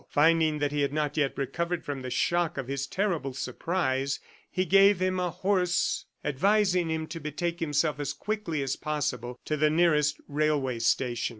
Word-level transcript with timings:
Finding 0.09 0.57
that 0.57 0.71
he 0.71 0.81
had 0.81 0.91
not 0.91 1.15
yet 1.15 1.37
recovered 1.37 1.85
from 1.85 2.01
the 2.01 2.09
shock 2.09 2.57
of 2.57 2.67
his 2.67 2.87
terrible 2.87 3.35
surprise, 3.35 4.19
he 4.49 4.65
gave 4.65 4.99
him 4.99 5.19
a 5.19 5.29
horse, 5.29 6.05
advising 6.25 6.89
him 6.89 7.05
to 7.05 7.19
betake 7.19 7.59
himself 7.59 7.99
as 7.99 8.11
quickly 8.11 8.63
as 8.63 8.75
possible 8.75 9.39
to 9.45 9.55
the 9.55 9.69
nearest 9.69 10.19
railway 10.27 10.79
station. 10.79 11.29